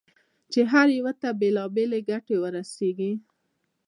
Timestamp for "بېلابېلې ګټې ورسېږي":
1.39-3.11